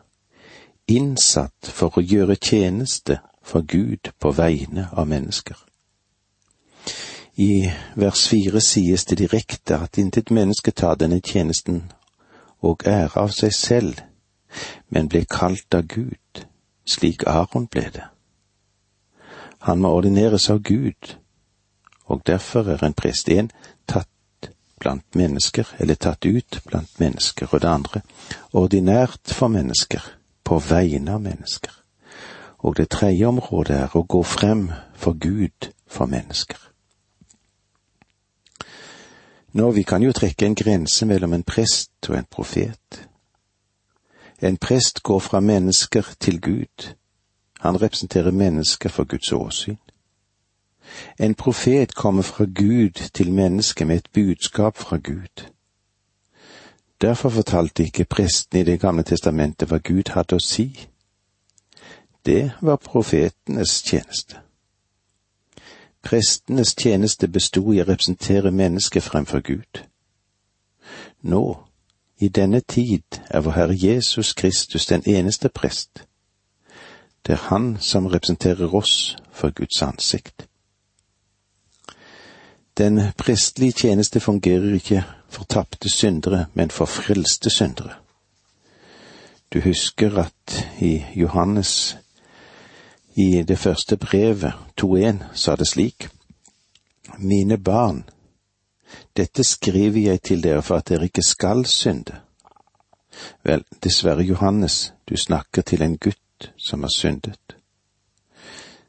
innsatt 0.88 1.68
for 1.68 1.98
å 1.98 2.04
gjøre 2.04 2.36
tjeneste 2.40 3.20
for 3.44 3.62
Gud 3.62 4.12
på 4.18 4.32
vegne 4.32 4.88
av 4.92 5.08
mennesker. 5.08 5.56
I 7.38 7.70
vers 7.94 8.26
fire 8.28 8.60
sies 8.60 9.04
det 9.06 9.20
direkte 9.20 9.78
at 9.78 9.98
intet 10.00 10.32
menneske 10.34 10.72
tar 10.74 10.96
denne 10.98 11.20
tjenesten 11.20 11.84
og 12.66 12.82
ære 12.86 13.20
av 13.20 13.30
seg 13.36 13.54
selv, 13.54 14.00
men 14.88 15.08
blir 15.08 15.28
kalt 15.30 15.74
av 15.74 15.86
Gud, 15.86 16.42
slik 16.88 17.22
Aron 17.30 17.68
ble 17.70 17.86
det. 17.94 18.08
Han 19.68 19.84
må 19.84 19.92
ordineres 19.94 20.48
av 20.50 20.64
Gud, 20.66 21.14
og 22.06 22.24
derfor 22.26 22.72
er 22.72 22.82
en 22.84 22.96
prest 22.96 23.28
en 23.28 23.52
tatt 23.86 24.50
blant 24.80 25.14
mennesker, 25.14 25.68
eller 25.78 25.94
tatt 25.94 26.26
ut 26.26 26.60
blant 26.66 26.98
mennesker, 26.98 27.48
og 27.52 27.60
det 27.60 27.70
andre 27.70 28.02
ordinært 28.52 29.34
for 29.34 29.52
mennesker, 29.52 30.02
på 30.48 30.58
vegne 30.58 31.12
av 31.12 31.20
mennesker. 31.20 31.72
Og 32.58 32.76
det 32.76 32.88
tredje 32.88 33.26
området 33.28 33.76
er 33.76 33.96
å 33.96 34.06
gå 34.08 34.22
frem 34.24 34.70
for 34.96 35.18
Gud 35.20 35.68
for 35.86 36.08
mennesker. 36.08 36.56
Nå, 39.52 39.70
vi 39.76 39.82
kan 39.82 40.02
jo 40.02 40.12
trekke 40.12 40.46
en 40.46 40.56
grense 40.56 41.06
mellom 41.06 41.34
en 41.36 41.44
prest 41.44 42.08
og 42.08 42.16
en 42.16 42.30
profet. 42.30 43.02
En 44.40 44.56
prest 44.56 45.02
går 45.02 45.20
fra 45.20 45.40
mennesker 45.40 46.14
til 46.20 46.40
Gud. 46.40 46.88
Han 47.60 47.82
representerer 47.82 48.30
mennesker 48.30 48.88
for 48.88 49.04
Guds 49.04 49.32
åsyn. 49.32 49.78
En 51.20 51.34
profet 51.34 51.94
kommer 51.94 52.22
fra 52.22 52.44
Gud 52.44 53.10
til 53.12 53.32
mennesket 53.32 53.86
med 53.86 53.96
et 53.96 54.12
budskap 54.12 54.76
fra 54.76 54.96
Gud. 54.96 55.44
Derfor 57.00 57.28
fortalte 57.28 57.82
ikke 57.82 58.04
presten 58.04 58.58
i 58.58 58.64
Det 58.64 58.80
gamle 58.80 59.02
testamentet 59.02 59.68
hva 59.70 59.78
Gud 59.78 60.10
hadde 60.10 60.36
å 60.36 60.42
si. 60.42 60.88
Det 62.26 62.50
var 62.60 62.76
profetenes 62.76 63.82
tjeneste. 63.86 64.40
Prestenes 66.02 66.74
tjeneste 66.74 67.28
bestod 67.28 67.74
i 67.74 67.80
å 67.82 67.86
representere 67.86 68.50
mennesket 68.50 69.02
fremfor 69.02 69.40
Gud. 69.40 69.82
Nå, 71.22 71.42
i 72.18 72.28
denne 72.28 72.60
tid, 72.60 73.22
er 73.30 73.40
vår 73.40 73.52
Herre 73.52 73.76
Jesus 73.78 74.34
Kristus 74.34 74.86
den 74.86 75.02
eneste 75.06 75.48
prest. 75.48 76.04
Det 77.26 77.32
er 77.32 77.48
Han 77.50 77.76
som 77.80 78.06
representerer 78.06 78.74
oss 78.74 79.16
for 79.32 79.50
Guds 79.50 79.82
ansikt. 79.82 80.48
Den 82.78 83.00
prestelige 83.18 83.72
tjeneste 83.72 84.20
fungerer 84.20 84.74
ikke 84.74 85.04
for 85.28 85.44
tapte 85.44 85.88
syndere, 85.88 86.46
men 86.54 86.70
for 86.70 86.84
frelste 86.84 87.50
syndere. 87.50 87.94
Du 89.54 89.60
husker 89.60 90.18
at 90.18 90.68
i 90.80 91.04
Johannes 91.14 91.96
i 93.16 93.42
det 93.42 93.58
første 93.58 93.96
brevet, 93.96 94.52
2.1, 94.80 95.24
sa 95.34 95.56
det 95.56 95.68
slik. 95.68 96.08
Mine 97.18 97.58
barn, 97.58 98.04
dette 99.16 99.44
skriver 99.44 100.00
jeg 100.00 100.22
til 100.22 100.42
dere 100.42 100.62
for 100.62 100.76
at 100.76 100.88
dere 100.88 101.04
ikke 101.04 101.22
skal 101.22 101.66
synde. 101.66 102.20
Vel, 103.44 103.64
dessverre, 103.84 104.22
Johannes, 104.22 104.92
du 105.08 105.16
snakker 105.16 105.62
til 105.62 105.82
en 105.82 105.98
gutt 105.98 106.52
som 106.56 106.82
har 106.82 106.92
syndet. 106.96 107.56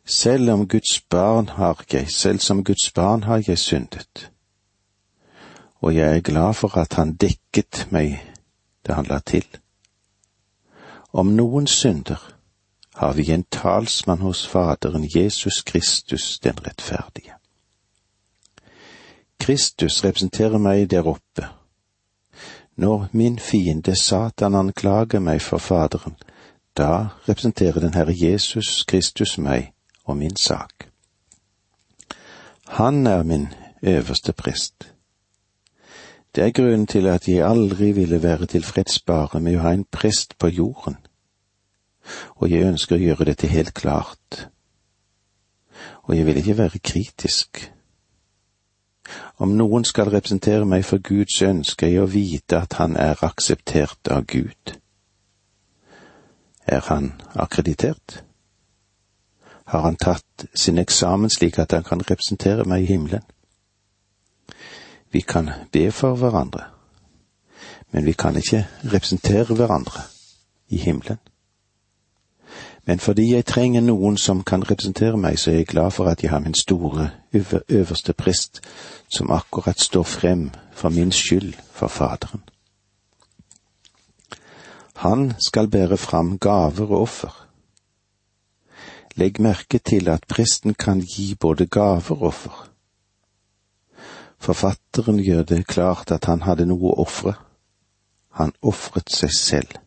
Selv 0.05 0.51
om 0.51 0.67
Guds 0.67 1.01
barn 1.09 1.49
har 1.49 1.83
jeg, 1.93 2.11
selv 2.11 2.39
som 2.39 2.63
Guds 2.63 2.91
barn 2.95 3.23
har 3.23 3.43
jeg 3.47 3.57
syndet. 3.57 4.31
Og 5.81 5.95
jeg 5.95 6.17
er 6.17 6.21
glad 6.21 6.53
for 6.53 6.77
at 6.77 6.93
han 6.93 7.15
dekket 7.15 7.87
meg 7.91 8.19
det 8.87 8.95
han 8.95 9.05
la 9.05 9.19
til. 9.19 9.45
Om 11.13 11.33
noen 11.35 11.67
synder, 11.67 12.19
har 12.95 13.13
vi 13.13 13.31
en 13.31 13.45
talsmann 13.51 14.19
hos 14.19 14.47
Faderen 14.47 15.07
Jesus 15.15 15.61
Kristus 15.61 16.39
den 16.39 16.59
rettferdige. 16.67 17.33
Kristus 19.39 20.03
representerer 20.03 20.57
meg 20.57 20.89
der 20.91 21.07
oppe. 21.07 21.47
Når 22.75 23.07
min 23.11 23.39
fiende 23.39 23.95
Satan 23.95 24.55
anklager 24.55 25.19
meg 25.19 25.41
for 25.41 25.57
Faderen, 25.57 26.17
da 26.77 27.07
representerer 27.29 27.79
den 27.79 27.93
Herre 27.93 28.13
Jesus 28.15 28.83
Kristus 28.83 29.37
meg 29.37 29.71
og 30.03 30.17
min 30.17 30.35
sak. 30.35 30.89
Han 32.67 33.07
er 33.07 33.23
min 33.23 33.47
øverste 33.81 34.33
prest. 34.33 34.93
Det 36.35 36.43
er 36.43 36.51
grunnen 36.53 36.87
til 36.87 37.07
at 37.07 37.27
jeg 37.27 37.45
aldri 37.45 37.91
ville 37.91 38.23
være 38.23 38.45
tilfreds 38.45 39.01
bare 39.01 39.39
med 39.41 39.57
å 39.57 39.63
ha 39.65 39.73
en 39.73 39.85
prest 39.91 40.37
på 40.37 40.47
jorden 40.47 40.97
og 42.35 42.51
jeg 42.51 42.67
ønsker 42.67 42.97
å 42.97 43.03
gjøre 43.03 43.27
dette 43.31 43.49
helt 43.51 43.73
klart. 43.77 44.45
Og 46.07 46.15
jeg 46.15 46.25
vil 46.25 46.39
ikke 46.41 46.57
være 46.57 46.81
kritisk. 46.83 47.61
Om 49.39 49.55
noen 49.57 49.85
skal 49.87 50.11
representere 50.13 50.67
meg 50.69 50.85
for 50.85 51.01
Gud, 51.01 51.29
så 51.33 51.49
ønsker 51.53 51.89
jeg 51.89 52.03
å 52.03 52.09
vite 52.09 52.59
at 52.59 52.77
han 52.81 52.97
er 52.99 53.19
akseptert 53.25 54.11
av 54.11 54.25
Gud. 54.29 54.75
Er 56.69 56.85
han 56.89 57.13
akkreditert? 57.33 58.23
Har 59.69 59.85
han 59.85 59.97
tatt 60.01 60.47
sin 60.53 60.81
eksamen 60.81 61.29
slik 61.29 61.59
at 61.61 61.73
han 61.73 61.85
kan 61.85 62.01
representere 62.01 62.65
meg 62.65 62.85
i 62.85 62.93
himmelen? 62.93 63.25
Vi 65.11 65.21
kan 65.21 65.49
be 65.71 65.91
for 65.91 66.15
hverandre, 66.15 66.63
men 67.91 68.05
vi 68.05 68.11
kan 68.11 68.35
ikke 68.35 68.67
representere 68.93 69.55
hverandre 69.55 70.01
i 70.69 70.77
himmelen. 70.77 71.17
Men 72.85 72.99
fordi 72.99 73.33
jeg 73.33 73.45
trenger 73.45 73.81
noen 73.81 74.17
som 74.17 74.43
kan 74.43 74.63
representere 74.65 75.17
meg, 75.17 75.39
så 75.39 75.51
er 75.51 75.55
jeg 75.59 75.67
glad 75.69 75.91
for 75.91 76.09
at 76.09 76.23
jeg 76.23 76.31
har 76.31 76.39
min 76.39 76.53
store, 76.57 77.09
øverste 77.69 78.13
prest, 78.13 78.61
som 79.13 79.31
akkurat 79.31 79.79
står 79.79 80.03
frem 80.03 80.49
for 80.73 80.89
min 80.89 81.11
skyld 81.11 81.53
for 81.71 81.87
Faderen. 81.87 82.41
Han 84.95 85.33
skal 85.39 85.67
bære 85.67 85.97
fram 85.97 86.39
gaver 86.39 86.91
og 86.91 87.01
offer. 87.01 87.45
Legg 89.15 89.41
merke 89.41 89.77
til 89.77 90.09
at 90.09 90.25
presten 90.27 90.73
kan 90.73 91.01
gi 91.01 91.35
både 91.35 91.65
gaver 91.65 92.11
og 92.11 92.21
offer. 92.21 92.68
Forfatteren 94.39 95.19
gjør 95.19 95.43
det 95.43 95.67
klart 95.67 96.11
at 96.15 96.25
han 96.31 96.45
hadde 96.47 96.65
noe 96.69 96.93
å 96.93 97.03
ofre. 97.03 97.35
Han 98.39 98.53
ofret 98.61 99.11
seg 99.11 99.33
selv. 99.35 99.79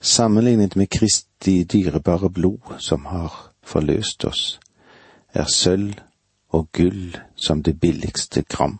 Sammenlignet 0.00 0.76
med 0.76 0.90
Kristi 0.90 1.62
dyrebare 1.64 2.30
blod 2.30 2.76
som 2.82 3.06
har 3.06 3.32
forløst 3.66 4.24
oss, 4.28 4.42
er 5.32 5.46
sølv 5.50 5.94
og 6.54 6.68
gull 6.72 7.16
som 7.34 7.62
det 7.62 7.78
billigste 7.80 8.42
kram. 8.42 8.78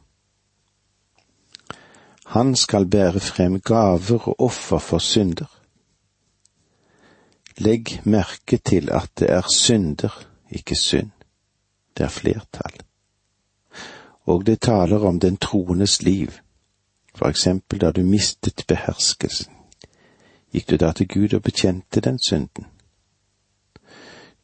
Han 2.34 2.56
skal 2.56 2.88
bære 2.90 3.20
frem 3.20 3.60
gaver 3.60 4.28
og 4.28 4.40
offer 4.48 4.82
for 4.82 4.98
synder. 4.98 5.46
Legg 7.58 8.00
merke 8.04 8.58
til 8.58 8.90
at 8.92 9.10
det 9.18 9.30
er 9.30 9.46
synder, 9.54 10.12
ikke 10.50 10.76
synd. 10.76 11.14
Det 11.96 12.04
er 12.04 12.12
flertall. 12.12 12.85
Og 14.26 14.46
det 14.46 14.60
taler 14.60 15.04
om 15.06 15.20
den 15.20 15.36
troendes 15.36 16.02
liv, 16.02 16.30
for 17.14 17.28
eksempel 17.28 17.80
da 17.80 17.90
du 17.90 18.02
mistet 18.04 18.64
beherskelsen 18.68 19.56
gikk 20.56 20.70
du 20.70 20.76
da 20.80 20.92
til 20.92 21.08
Gud 21.08 21.34
og 21.36 21.42
bekjente 21.42 22.00
den 22.00 22.18
synden. 22.28 22.66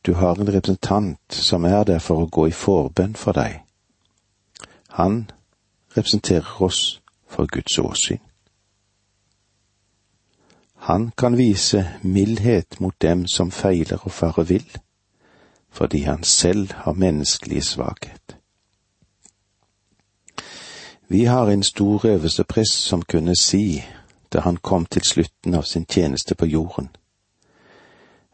Du 0.07 0.14
har 0.14 0.35
en 0.35 0.55
representant 0.55 1.35
som 1.35 1.64
er 1.64 1.85
der 1.85 1.99
for 1.99 2.25
å 2.25 2.29
gå 2.29 2.49
i 2.51 2.57
forbønn 2.57 3.14
for 3.16 3.33
deg. 3.33 3.62
Han 4.99 5.31
representerer 5.97 6.62
oss 6.62 7.01
for 7.27 7.47
Guds 7.47 7.79
åsyn. 7.79 8.21
Han 10.90 11.12
kan 11.16 11.38
vise 11.38 11.85
mildhet 12.03 12.81
mot 12.81 12.95
dem 13.03 13.27
som 13.31 13.51
feiler 13.51 14.03
og 14.03 14.12
farer 14.12 14.45
vill, 14.45 14.71
fordi 15.71 16.03
han 16.03 16.23
selv 16.23 16.73
har 16.73 16.99
menneskelig 16.99 17.62
svakhet. 17.64 18.21
Vi 21.12 21.25
har 21.25 21.46
en 21.46 21.62
stor 21.62 22.07
øverste 22.07 22.44
prest 22.44 22.72
som 22.72 23.03
kunne 23.03 23.37
si 23.37 23.85
da 24.33 24.40
han 24.40 24.57
kom 24.57 24.87
til 24.87 25.03
slutten 25.03 25.55
av 25.55 25.62
sin 25.62 25.85
tjeneste 25.87 26.35
på 26.35 26.46
jorden. 26.46 26.88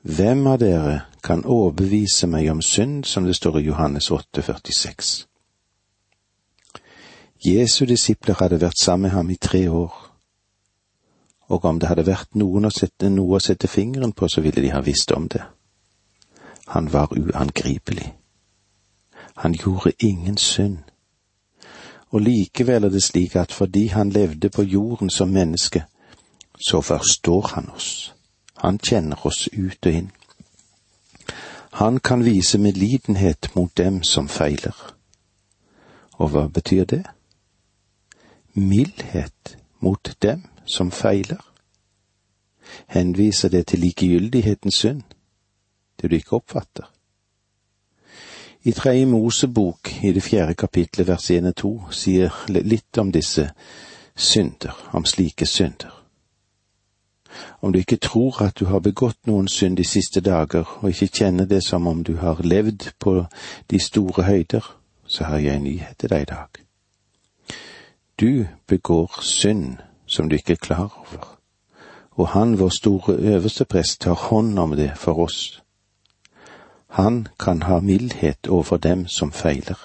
Hvem 0.02 0.46
av 0.46 0.58
dere 0.58 1.00
kan 1.22 1.42
overbevise 1.44 2.26
meg 2.26 2.50
om 2.50 2.62
synd, 2.62 3.04
som 3.04 3.24
det 3.24 3.34
står 3.36 3.58
i 3.58 3.62
Johannes 3.62 4.10
8, 4.10 4.42
46? 4.42 5.26
Jesu 7.46 7.84
disipler 7.84 8.38
hadde 8.38 8.60
vært 8.60 8.78
sammen 8.78 9.02
med 9.02 9.10
ham 9.10 9.30
i 9.30 9.36
tre 9.36 9.68
år, 9.68 9.96
og 11.48 11.64
om 11.64 11.80
det 11.80 11.88
hadde 11.88 12.06
vært 12.06 12.38
noen 12.38 12.64
å 12.64 12.70
sette, 12.70 13.10
noe 13.10 13.36
å 13.36 13.42
sette 13.42 13.66
fingeren 13.66 14.12
på, 14.12 14.28
så 14.28 14.40
ville 14.40 14.62
de 14.62 14.70
ha 14.70 14.80
visst 14.86 15.12
om 15.12 15.26
det. 15.28 15.42
Han 16.66 16.92
var 16.92 17.10
uangripelig. 17.10 18.14
Han 19.34 19.54
gjorde 19.54 19.92
ingen 19.98 20.36
synd 20.36 20.87
og 22.10 22.20
likevel 22.20 22.84
er 22.84 22.88
det 22.88 23.02
slik 23.02 23.36
at 23.36 23.52
fordi 23.52 23.86
han 23.86 24.10
levde 24.10 24.48
på 24.50 24.62
jorden 24.62 25.10
som 25.10 25.28
menneske, 25.28 25.84
så 26.68 26.80
forstår 26.80 27.50
han 27.54 27.70
oss. 27.70 28.14
Han 28.56 28.78
kjenner 28.78 29.26
oss 29.26 29.48
ut 29.52 29.86
og 29.86 29.92
inn. 29.92 30.10
Han 31.78 32.00
kan 32.00 32.24
vise 32.24 32.58
medlidenhet 32.58 33.50
mot 33.54 33.76
dem 33.76 34.02
som 34.02 34.28
feiler. 34.28 34.74
Og 36.12 36.28
hva 36.28 36.48
betyr 36.48 36.84
det? 36.84 37.04
Mildhet 38.54 39.58
mot 39.80 40.16
dem 40.22 40.42
som 40.66 40.90
feiler. 40.90 41.44
Henviser 42.86 43.48
det 43.48 43.66
til 43.66 43.78
likegyldighetens 43.78 44.74
synd, 44.74 45.02
det 46.00 46.10
du 46.10 46.16
ikke 46.16 46.36
oppfatter. 46.36 46.97
I 48.68 48.72
tredje 48.72 49.06
Mosebok, 49.06 50.04
i 50.04 50.12
det 50.12 50.22
fjerde 50.22 50.54
kapitlet, 50.54 51.06
vers 51.08 51.30
1 51.30 51.46
og 51.48 51.54
2, 51.56 51.68
sier 51.90 52.34
litt 52.52 52.98
om 53.00 53.08
disse 53.12 53.46
synder, 54.12 54.74
om 54.92 55.06
slike 55.08 55.46
synder. 55.48 55.94
Om 57.64 57.72
du 57.72 57.78
ikke 57.78 57.96
tror 57.96 58.42
at 58.44 58.58
du 58.60 58.66
har 58.68 58.82
begått 58.84 59.24
noen 59.26 59.48
synd 59.48 59.78
de 59.80 59.86
siste 59.88 60.20
dager, 60.20 60.68
og 60.82 60.90
ikke 60.90 61.08
kjenner 61.08 61.48
det 61.48 61.62
som 61.64 61.86
om 61.88 62.02
du 62.04 62.18
har 62.20 62.42
levd 62.44 62.90
på 63.00 63.14
de 63.70 63.80
store 63.80 64.26
høyder, 64.26 64.68
så 65.06 65.24
har 65.24 65.38
jeg 65.38 65.56
en 65.56 65.64
nyhet 65.64 65.96
til 65.96 66.12
deg 66.12 66.26
i 66.26 66.30
dag. 66.34 66.60
Du 68.20 68.46
begår 68.66 69.16
synd 69.22 69.78
som 70.06 70.28
du 70.28 70.36
ikke 70.36 70.58
er 70.58 70.66
klar 70.68 70.92
over, 71.06 71.38
og 72.20 72.28
han, 72.36 72.58
vår 72.60 72.68
store 72.68 73.16
øverste 73.16 73.64
prest, 73.64 74.00
tar 74.00 74.28
hånd 74.28 74.58
om 74.58 74.76
det 74.76 74.90
for 74.96 75.24
oss. 75.24 75.62
Han 76.88 77.28
kan 77.38 77.62
ha 77.62 77.80
mildhet 77.80 78.46
overfor 78.46 78.76
dem 78.76 79.06
som 79.06 79.32
feiler. 79.32 79.78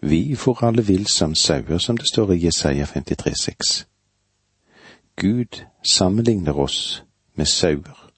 Vi 0.00 0.36
får 0.36 0.64
alle 0.64 0.82
vill 0.82 1.06
som 1.06 1.34
sauer, 1.34 1.78
som 1.78 1.96
det 1.96 2.06
står 2.12 2.32
i 2.32 2.44
Jesaja 2.44 2.84
53,6. 2.84 3.84
Gud 5.16 5.64
sammenligner 5.92 6.58
oss 6.58 7.04
med 7.34 7.46
sauer, 7.46 8.10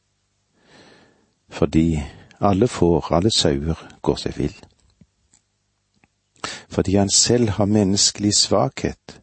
fordi 1.49 2.03
alle 2.41 2.69
får, 2.69 3.15
alle 3.15 3.31
sauer, 3.31 3.89
går 4.03 4.17
seg 4.17 4.39
vill. 4.39 4.55
Fordi 6.69 6.95
han 6.95 7.11
selv 7.11 7.49
har 7.49 7.65
menneskelig 7.65 8.35
svakhet. 8.35 9.21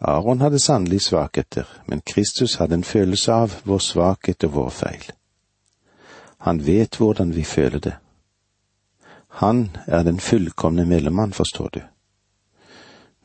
Aron 0.00 0.40
hadde 0.40 0.58
sannelig 0.58 1.00
svakheter, 1.00 1.64
men 1.86 2.02
Kristus 2.06 2.54
hadde 2.54 2.74
en 2.74 2.84
følelse 2.84 3.32
av 3.32 3.54
vår 3.64 3.78
svakhet 3.78 4.44
og 4.44 4.54
vår 4.54 4.70
feil. 4.70 5.12
Han 6.38 6.66
vet 6.66 6.96
hvordan 6.96 7.34
vi 7.34 7.44
føler 7.44 7.78
det. 7.78 7.96
Han 9.28 9.76
er 9.86 10.02
den 10.02 10.20
fullkomne 10.20 10.84
mellommann, 10.84 11.32
forstår 11.32 11.68
du. 11.68 11.80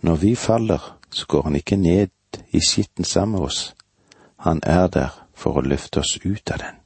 Når 0.02 0.16
vi 0.16 0.36
faller, 0.36 1.00
så 1.10 1.26
går 1.28 1.42
han 1.42 1.56
ikke 1.56 1.76
ned 1.76 2.08
i 2.52 2.60
skitten 2.60 3.06
sammen 3.06 3.32
med 3.32 3.46
oss. 3.48 3.76
Han 4.36 4.60
er 4.64 4.88
der 4.88 5.28
for 5.34 5.58
å 5.58 5.66
løfte 5.66 6.00
oss 6.00 6.18
ut 6.26 6.52
av 6.52 6.58
den. 6.58 6.80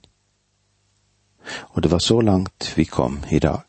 Og 1.73 1.83
det 1.83 1.91
var 1.91 1.99
så 1.99 2.21
langt 2.21 2.73
vi 2.77 2.85
kom 2.85 3.23
i 3.31 3.39
dag. 3.39 3.63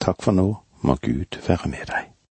Takk 0.00 0.22
for 0.22 0.32
nå, 0.32 0.48
må 0.82 0.98
Gud 1.02 1.38
være 1.46 1.70
med 1.70 1.86
deg. 1.88 2.13